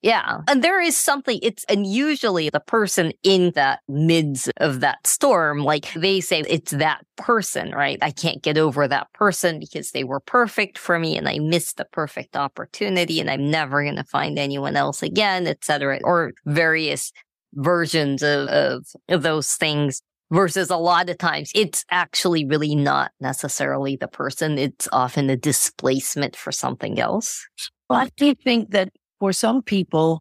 [0.02, 0.40] yeah.
[0.48, 5.60] And there is something it's and usually the person in that midst of that storm
[5.60, 7.98] like they say it's that person right?
[8.02, 11.76] I can't get over that person because they were perfect for me and i missed
[11.76, 17.12] the perfect opportunity and i'm never going to find anyone else again etc or various
[17.54, 23.12] versions of, of of those things versus a lot of times it's actually really not
[23.20, 27.46] necessarily the person it's often a displacement for something else.
[27.90, 28.88] I do think that
[29.22, 30.20] for some people,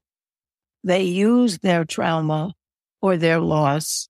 [0.84, 2.54] they use their trauma
[3.02, 4.08] or their loss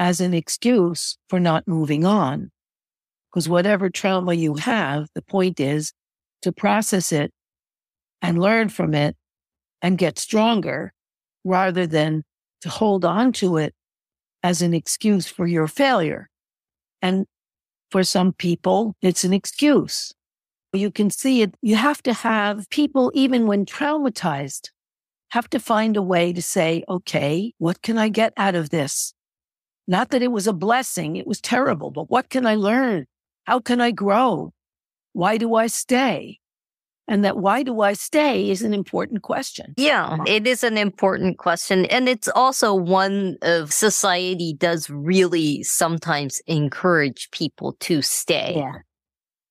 [0.00, 2.50] as an excuse for not moving on.
[3.30, 5.92] Because whatever trauma you have, the point is
[6.42, 7.32] to process it
[8.20, 9.16] and learn from it
[9.80, 10.92] and get stronger
[11.44, 12.24] rather than
[12.62, 13.76] to hold on to it
[14.42, 16.28] as an excuse for your failure.
[17.00, 17.26] And
[17.92, 20.12] for some people, it's an excuse.
[20.76, 21.54] You can see it.
[21.62, 24.70] You have to have people, even when traumatized,
[25.30, 29.14] have to find a way to say, okay, what can I get out of this?
[29.88, 31.16] Not that it was a blessing.
[31.16, 33.06] It was terrible, but what can I learn?
[33.44, 34.52] How can I grow?
[35.12, 36.40] Why do I stay?
[37.08, 39.74] And that why do I stay is an important question.
[39.76, 41.86] Yeah, it is an important question.
[41.86, 48.54] And it's also one of society does really sometimes encourage people to stay.
[48.56, 48.80] We-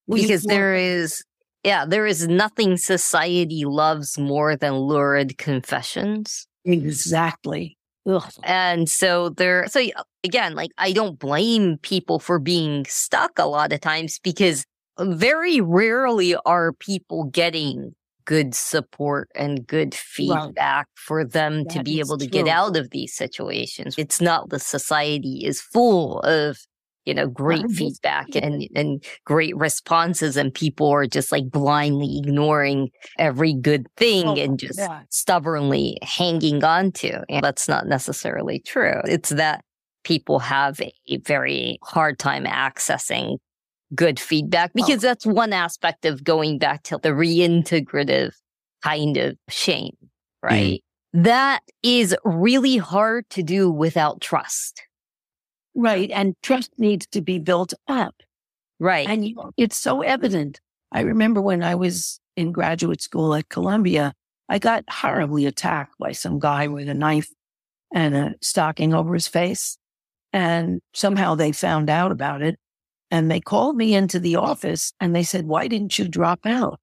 [0.08, 1.24] Because there is,
[1.64, 6.48] yeah, there is nothing society loves more than lurid confessions.
[6.64, 7.78] Exactly.
[8.08, 8.32] Ugh.
[8.44, 9.84] And so there, so
[10.24, 14.64] again, like I don't blame people for being stuck a lot of times because
[15.00, 22.18] very rarely are people getting good support and good feedback for them to be able
[22.18, 23.96] to get out of these situations.
[23.98, 26.58] It's not the society is full of
[27.06, 32.90] you know great feedback and and great responses and people are just like blindly ignoring
[33.18, 35.02] every good thing Oh, and just yeah.
[35.10, 37.24] stubbornly hanging on to.
[37.30, 39.02] And that's not necessarily true.
[39.06, 39.64] It's that
[40.04, 43.38] people have a very hard time accessing
[43.94, 44.74] good feedback oh.
[44.76, 48.32] because that's one aspect of going back to the reintegrative
[48.84, 50.08] kind of shame, mm.
[50.44, 50.84] right?
[51.14, 54.82] That is really hard to do without trust,
[55.76, 56.10] Right.
[56.12, 58.16] And trust needs to be built up.
[58.80, 59.08] right?
[59.08, 60.62] And you, it's so evident.
[60.92, 64.14] I remember when I was in graduate school at Columbia,
[64.48, 67.30] I got horribly attacked by some guy with a knife
[67.94, 69.78] and a stocking over his face.
[70.32, 72.58] And somehow they found out about it
[73.12, 76.80] and they called me into the office and they said, why didn't you drop out?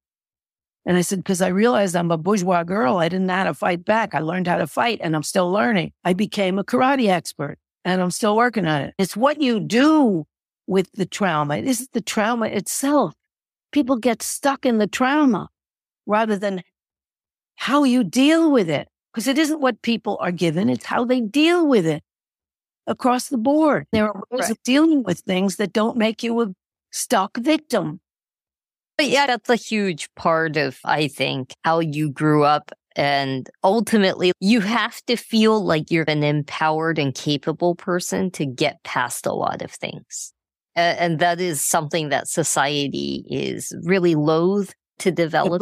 [0.85, 2.97] And I said, because I realized I'm a bourgeois girl.
[2.97, 4.13] I didn't know how to fight back.
[4.13, 5.93] I learned how to fight and I'm still learning.
[6.03, 8.93] I became a karate expert and I'm still working on it.
[8.97, 10.25] It's what you do
[10.67, 11.57] with the trauma.
[11.57, 13.13] It isn't the trauma itself.
[13.71, 15.49] People get stuck in the trauma
[16.05, 16.63] rather than
[17.55, 18.87] how you deal with it.
[19.13, 22.03] Because it isn't what people are given, it's how they deal with it
[22.87, 23.85] across the board.
[23.91, 26.47] There are ways of dealing with things that don't make you a
[26.91, 27.99] stuck victim.
[28.97, 34.31] But yeah, that's a huge part of, I think, how you grew up And ultimately,
[34.39, 39.33] you have to feel like you're an empowered and capable person to get past a
[39.33, 40.33] lot of things.
[40.75, 45.61] And that is something that society is really loath to develop.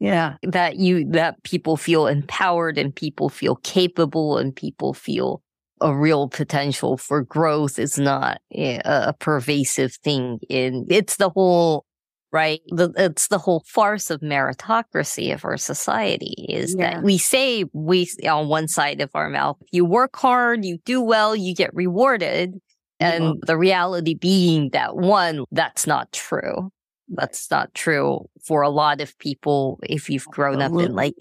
[0.00, 0.34] Yeah.
[0.42, 5.42] That you, that people feel empowered and people feel capable and people feel
[5.80, 11.30] a real potential for growth is not eh, a, a pervasive thing in, it's the
[11.30, 11.84] whole
[12.32, 12.60] right?
[12.68, 16.94] The, it's the whole farce of meritocracy of our society is yeah.
[16.94, 21.00] that we say we on one side of our mouth, you work hard, you do
[21.00, 22.54] well, you get rewarded.
[22.98, 23.46] And mm-hmm.
[23.46, 26.70] the reality being that one, that's not true.
[27.08, 29.78] That's not true for a lot of people.
[29.82, 31.14] If you've grown up in like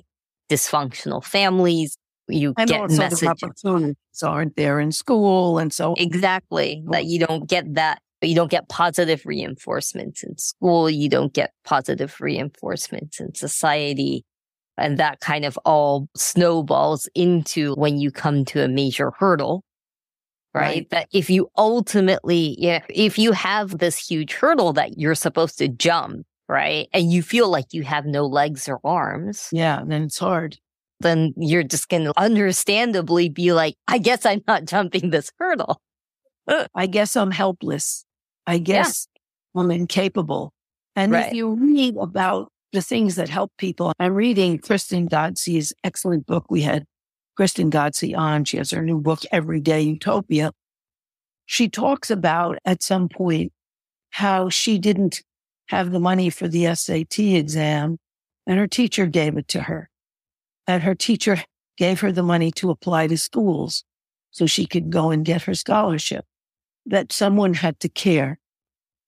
[0.50, 1.98] dysfunctional families,
[2.28, 3.24] you and get messages.
[3.24, 5.58] opportunities aren't there in school.
[5.58, 10.90] And so exactly that you don't get that you don't get positive reinforcements in school.
[10.90, 14.26] You don't get positive reinforcements in society.
[14.78, 19.64] And that kind of all snowballs into when you come to a major hurdle,
[20.54, 20.62] right?
[20.62, 20.90] right.
[20.92, 25.68] That if you ultimately, yeah, if you have this huge hurdle that you're supposed to
[25.68, 26.88] jump, right?
[26.94, 29.50] And you feel like you have no legs or arms.
[29.52, 29.82] Yeah.
[29.86, 30.58] Then it's hard.
[31.00, 35.82] Then you're just going to understandably be like, I guess I'm not jumping this hurdle.
[36.76, 38.06] I guess I'm helpless.
[38.48, 39.08] I guess
[39.56, 39.62] yeah.
[39.62, 40.54] I'm incapable.
[40.96, 41.28] And right.
[41.28, 46.46] if you read about the things that help people, I'm reading Kristen Ghodsee's excellent book.
[46.50, 46.86] We had
[47.36, 48.46] Kristen Ghodsee on.
[48.46, 50.52] She has her new book, Everyday Utopia.
[51.46, 53.52] She talks about at some point
[54.12, 55.22] how she didn't
[55.68, 57.98] have the money for the SAT exam
[58.46, 59.90] and her teacher gave it to her.
[60.68, 61.38] And her teacher
[61.78, 63.84] gave her the money to apply to schools
[64.32, 66.26] so she could go and get her scholarship
[66.86, 68.40] that someone had to care.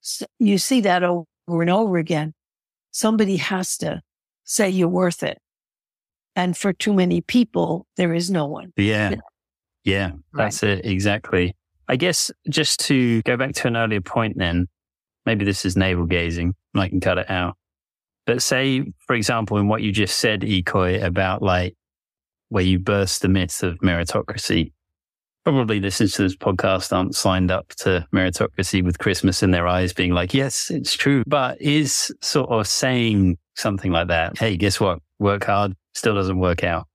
[0.00, 2.34] So you see that over and over again.
[2.90, 4.02] Somebody has to
[4.44, 5.38] say you're worth it.
[6.36, 8.72] And for too many people, there is no one.
[8.76, 9.14] Yeah.
[9.84, 10.12] Yeah.
[10.32, 10.78] That's right.
[10.78, 10.86] it.
[10.86, 11.54] Exactly.
[11.88, 14.66] I guess just to go back to an earlier point then,
[15.26, 16.54] maybe this is navel gazing.
[16.74, 17.56] I can cut it out.
[18.26, 21.74] But say, for example, in what you just said, Ikoi, about like
[22.48, 24.72] where you burst the myth of meritocracy,
[25.44, 29.92] probably listeners to this podcast aren't signed up to meritocracy with Christmas in their eyes,
[29.92, 31.22] being like, yes, it's true.
[31.26, 34.98] But is sort of saying something like that, hey, guess what?
[35.18, 36.88] Work hard still doesn't work out.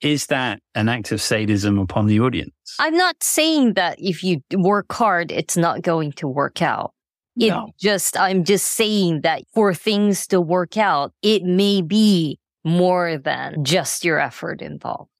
[0.00, 2.52] Is that an act of sadism upon the audience?
[2.78, 6.92] I'm not saying that if you work hard, it's not going to work out.
[7.36, 7.72] It no.
[7.80, 13.64] just, I'm just saying that for things to work out, it may be more than
[13.64, 15.10] just your effort involved.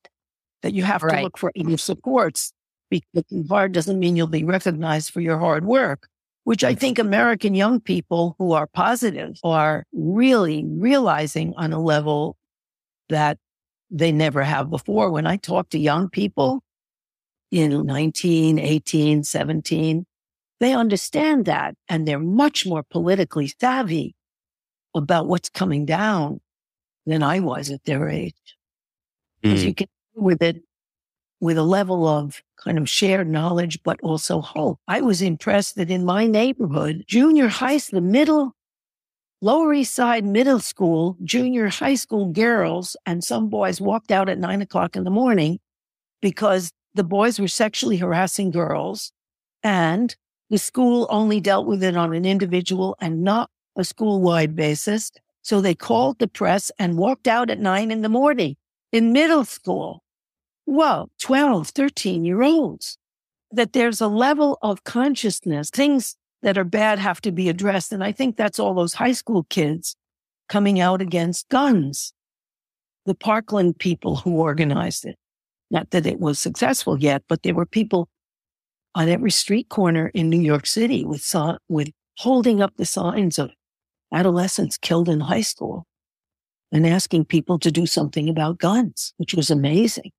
[0.62, 1.16] That you have right.
[1.16, 2.52] to look for any supports
[3.12, 6.08] looking hard doesn't mean you'll be recognized for your hard work,
[6.44, 12.36] which I think American young people who are positive are really realizing on a level
[13.08, 13.38] that
[13.90, 15.10] they never have before.
[15.10, 16.62] When I talk to young people
[17.50, 20.06] in 19, 18, 17,
[20.60, 24.14] they understand that and they're much more politically savvy
[24.94, 26.40] about what's coming down
[27.06, 28.56] than I was at their age.
[29.42, 29.66] Because mm.
[29.66, 30.62] you can with it
[31.44, 34.78] with a level of kind of shared knowledge, but also hope.
[34.88, 38.52] I was impressed that in my neighborhood, junior high, the middle,
[39.42, 44.38] Lower East Side Middle School, junior high school girls and some boys walked out at
[44.38, 45.58] nine o'clock in the morning
[46.22, 49.12] because the boys were sexually harassing girls
[49.62, 50.16] and
[50.48, 55.12] the school only dealt with it on an individual and not a school wide basis.
[55.42, 58.56] So they called the press and walked out at nine in the morning
[58.92, 60.03] in middle school
[60.64, 62.98] whoa, 12, 13 year olds,
[63.50, 67.92] that there's a level of consciousness, things that are bad have to be addressed.
[67.92, 69.96] And I think that's all those high school kids
[70.48, 72.12] coming out against guns.
[73.06, 75.16] The Parkland people who organized it.
[75.70, 78.08] Not that it was successful yet, but there were people
[78.94, 81.34] on every street corner in New York City with,
[81.68, 83.50] with holding up the signs of
[84.12, 85.86] adolescents killed in high school
[86.70, 90.10] and asking people to do something about guns, which was amazing.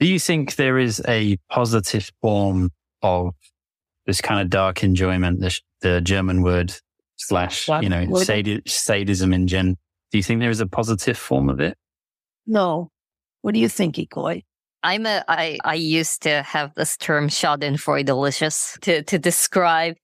[0.00, 2.70] Do you think there is a positive form
[3.02, 3.34] of
[4.06, 6.72] this kind of dark enjoyment, the, the German word
[7.16, 7.82] slash, what?
[7.82, 9.76] you know, sadi- sadism in gen?
[10.10, 11.76] Do you think there is a positive form of it?
[12.46, 12.88] No.
[13.42, 14.42] What do you think, Ikoi?
[14.82, 19.96] I'm a, I, I used to have this term schadenfreudelicious to, to describe.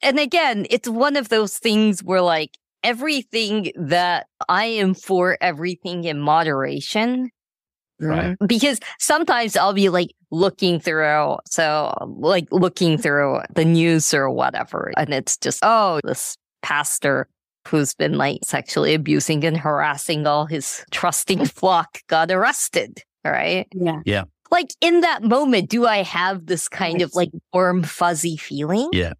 [0.00, 6.04] And again, it's one of those things where like everything that I am for everything
[6.04, 7.30] in moderation
[8.04, 8.24] Right.
[8.32, 8.46] Mm-hmm.
[8.46, 14.92] Because sometimes I'll be like looking through, so like looking through the news or whatever,
[14.96, 17.28] and it's just, oh, this pastor
[17.68, 23.00] who's been like sexually abusing and harassing all his trusting flock got arrested.
[23.24, 23.66] Right.
[23.72, 24.00] Yeah.
[24.04, 24.24] Yeah.
[24.50, 28.90] Like in that moment, do I have this kind of like warm, fuzzy feeling?
[28.92, 29.14] Yeah.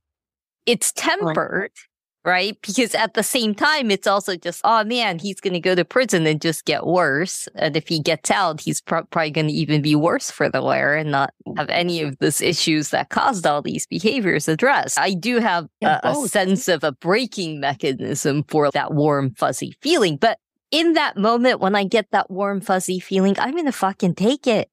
[0.66, 1.72] It's tempered,
[2.24, 2.56] right?
[2.62, 5.84] Because at the same time, it's also just, oh man, he's going to go to
[5.84, 7.48] prison and just get worse.
[7.54, 10.60] And if he gets out, he's pro- probably going to even be worse for the
[10.60, 14.98] lawyer and not have any of these issues that caused all these behaviors addressed.
[14.98, 19.76] I do have Yeah, a, a sense of a braking mechanism for that warm, fuzzy
[19.82, 20.16] feeling.
[20.16, 20.38] But
[20.70, 24.46] in that moment, when I get that warm, fuzzy feeling, I'm going to fucking take
[24.46, 24.68] it.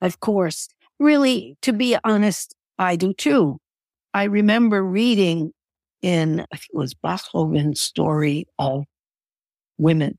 [0.00, 0.68] Of course.
[1.00, 3.58] Really, to be honest, I do too.
[4.14, 5.52] I remember reading
[6.02, 8.84] in, I think it was Beethoven's story of
[9.78, 10.18] women.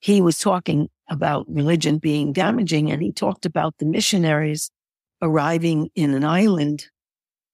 [0.00, 4.70] He was talking about religion being damaging and he talked about the missionaries
[5.22, 6.86] arriving in an island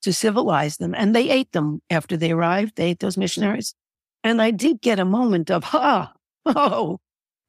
[0.03, 2.77] to civilize them and they ate them after they arrived.
[2.77, 3.75] They ate those missionaries.
[4.23, 6.13] And I did get a moment of, ha,
[6.47, 6.99] oh,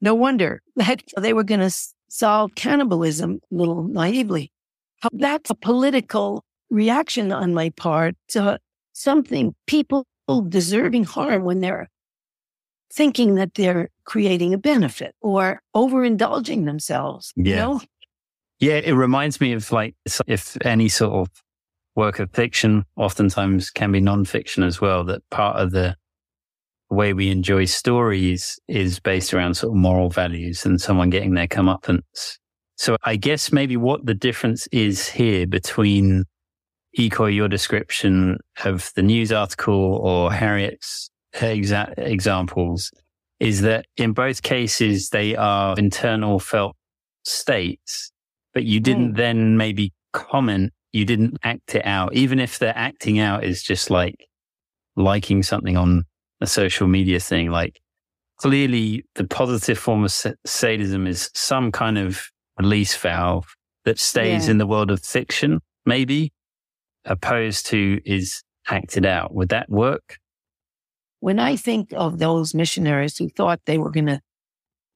[0.00, 1.74] no wonder that they were going to
[2.08, 4.52] solve cannibalism a little naively.
[5.12, 8.58] That's a political reaction on my part to
[8.92, 10.06] something people
[10.48, 11.88] deserving harm when they're
[12.92, 17.32] thinking that they're creating a benefit or overindulging themselves.
[17.36, 17.56] You Yeah.
[17.56, 17.80] know?
[18.58, 19.94] Yeah, it reminds me of like
[20.26, 21.42] if any sort of
[21.94, 25.96] work of fiction oftentimes can be non-fiction as well, that part of the
[26.88, 31.48] way we enjoy stories is based around sort of moral values and someone getting their
[31.48, 32.38] comeuppance.
[32.76, 36.24] So I guess maybe what the difference is here between
[36.96, 42.90] Ikoi, your description of the news article or Harriet's exa- examples
[43.38, 46.74] is that in both cases, they are internal felt
[47.24, 48.10] states,
[48.54, 49.16] but you didn't hmm.
[49.16, 53.90] then maybe comment, you didn't act it out, even if the acting out is just
[53.90, 54.26] like
[54.96, 56.04] liking something on
[56.40, 57.50] a social media thing.
[57.50, 57.78] Like
[58.38, 60.12] clearly the positive form of
[60.46, 62.22] sadism is some kind of
[62.58, 64.52] release valve that stays Yeah.
[64.52, 66.32] in the world of fiction, maybe
[67.06, 69.34] opposed to is acted out.
[69.34, 70.18] Would that work?
[71.20, 74.20] When I think of those missionaries who thought they were going to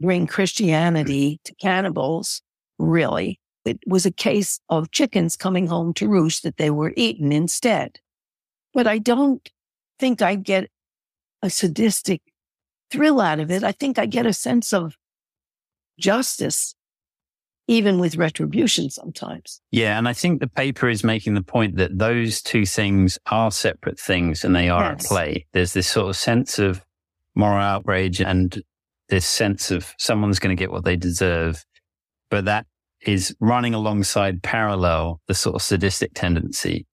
[0.00, 2.42] bring Christianity to cannibals,
[2.78, 7.32] really, it was a case of chickens coming home to roost that they were eaten
[7.32, 7.98] instead.
[8.72, 9.48] But I don't
[9.98, 10.70] think I get
[11.42, 12.22] a sadistic
[12.90, 13.62] thrill out of it.
[13.64, 14.96] I think I get a sense of
[15.98, 16.74] justice,
[17.70, 19.60] even with retribution sometimes.
[19.70, 19.96] Yeah.
[19.96, 23.96] And I think the paper is making the point that those two things are separate
[23.96, 25.46] things and they are at play.
[25.52, 26.84] There's this sort of sense of
[27.36, 28.60] moral outrage and
[29.08, 31.64] this sense of someone's going to get what they deserve.
[32.28, 32.66] But that
[33.06, 36.88] is running alongside parallel the sort of sadistic tendency.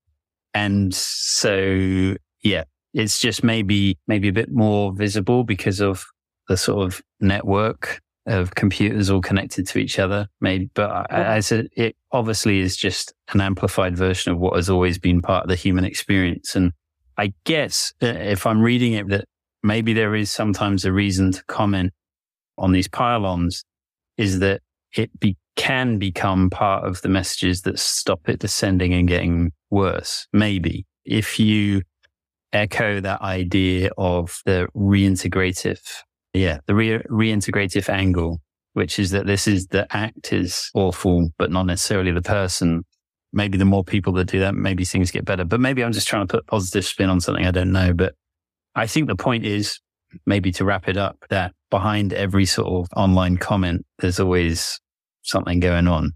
[0.53, 6.05] And so, yeah, it's just maybe, maybe a bit more visible because of
[6.47, 10.69] the sort of network of computers all connected to each other, maybe.
[10.73, 15.21] But I said it obviously is just an amplified version of what has always been
[15.21, 16.55] part of the human experience.
[16.55, 16.73] And
[17.17, 19.25] I guess uh, if I'm reading it, that
[19.63, 21.93] maybe there is sometimes a reason to comment
[22.57, 23.63] on these pile-ons
[24.17, 24.61] is that
[24.95, 30.27] it be, can become part of the messages that stop it descending and getting worse.
[30.33, 31.81] Maybe if you
[32.53, 35.81] echo that idea of the reintegrative,
[36.37, 38.41] yeah, the re- reintegrative angle,
[38.73, 42.83] which is that this is the act is awful, but not necessarily the person.
[43.33, 45.43] Maybe the more people that do that, maybe things get better.
[45.43, 47.93] But maybe I'm just trying to put positive spin on something I don't know.
[47.93, 48.15] But
[48.75, 49.79] I think the point is
[50.25, 54.79] maybe to wrap it up that behind every sort of online comment, there's always
[55.23, 56.13] something going on.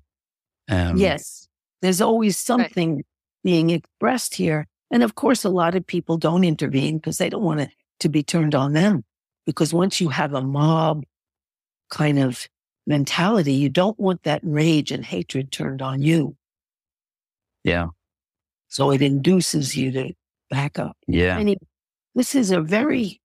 [0.69, 1.47] Um, Yes.
[1.81, 3.03] There's always something
[3.43, 4.67] being expressed here.
[4.91, 8.09] And of course, a lot of people don't intervene because they don't want it to
[8.09, 9.03] be turned on them.
[9.45, 11.03] Because once you have a mob
[11.89, 12.47] kind of
[12.87, 16.35] mentality, you don't want that rage and hatred turned on you.
[17.63, 17.87] Yeah.
[18.67, 20.13] So it induces you to
[20.49, 20.97] back up.
[21.07, 21.37] Yeah.
[21.37, 21.59] Anyway,
[22.15, 23.21] this is a very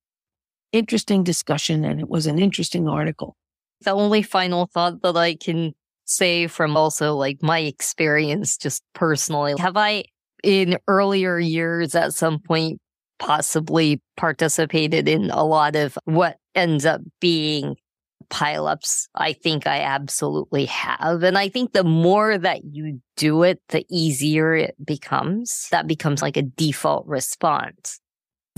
[0.72, 3.36] interesting discussion and it was an interesting article.
[3.82, 9.54] The only final thought that I can say from also like my experience just personally,
[9.58, 10.04] have I
[10.42, 12.80] in earlier years at some point
[13.18, 17.76] possibly participated in a lot of what ends up being
[18.30, 19.08] pileups?
[19.14, 21.22] I think I absolutely have.
[21.22, 25.68] And I think the more that you do it, the easier it becomes.
[25.70, 28.00] That becomes like a default response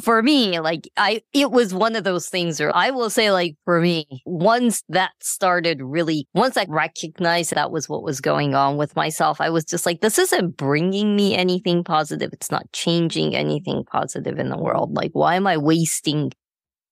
[0.00, 3.56] for me, like I, it was one of those things where I will say, like,
[3.64, 8.76] for me, once that started really, once I recognized that was what was going on
[8.76, 12.32] with myself, I was just like, this isn't bringing me anything positive.
[12.32, 14.94] It's not changing anything positive in the world.
[14.94, 16.32] Like, why am I wasting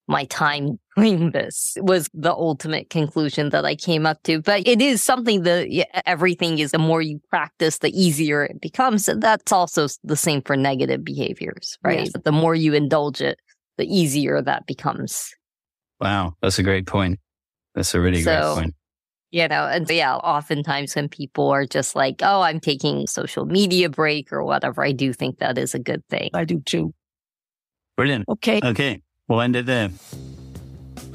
[0.08, 4.40] my time doing this was the ultimate conclusion that I came up to.
[4.40, 5.68] But it is something that
[6.06, 9.08] everything is the more you practice, the easier it becomes.
[9.08, 12.00] And that's also the same for negative behaviors, right?
[12.00, 12.12] Yes.
[12.24, 13.38] The more you indulge it,
[13.76, 15.34] the easier that becomes.
[16.00, 16.34] Wow.
[16.42, 17.20] That's a great point.
[17.74, 18.74] That's a really so, great point.
[19.32, 23.90] You know, and yeah, oftentimes when people are just like, oh, I'm taking social media
[23.90, 26.30] break or whatever, I do think that is a good thing.
[26.32, 26.94] I do too.
[27.96, 28.24] Brilliant.
[28.28, 28.60] Okay.
[28.62, 29.02] Okay.
[29.28, 29.90] We'll end it there.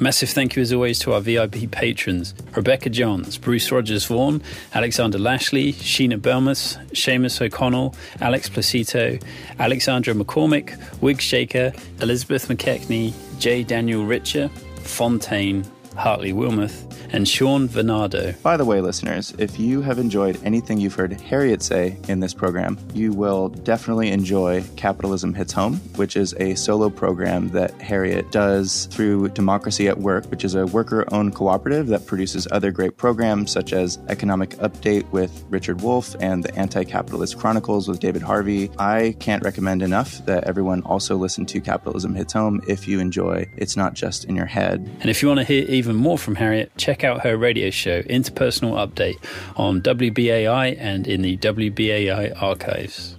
[0.01, 4.41] Massive thank you as always to our VIP patrons Rebecca Johns, Bruce Rogers Vaughan,
[4.73, 9.23] Alexander Lashley, Sheena Belmas, Seamus O'Connell, Alex Placito,
[9.59, 11.71] Alexandra McCormick, Wig Shaker,
[12.01, 13.61] Elizabeth McKechnie, J.
[13.61, 15.63] Daniel Richer, Fontaine,
[15.95, 18.39] Hartley Wilmoth, and Sean Venado.
[18.41, 22.33] By the way, listeners, if you have enjoyed anything you've heard Harriet say in this
[22.33, 28.31] program, you will definitely enjoy Capitalism Hits Home, which is a solo program that Harriet
[28.31, 32.97] does through Democracy at Work, which is a worker owned cooperative that produces other great
[32.97, 38.21] programs such as Economic Update with Richard Wolff and the Anti Capitalist Chronicles with David
[38.21, 38.69] Harvey.
[38.77, 43.47] I can't recommend enough that everyone also listen to Capitalism Hits Home if you enjoy
[43.57, 44.89] It's Not Just in Your Head.
[45.01, 48.03] And if you want to hear even more from Harriet, check out her radio show,
[48.03, 49.17] Interpersonal Update,
[49.57, 53.15] on WBAI and in the WBAI archives.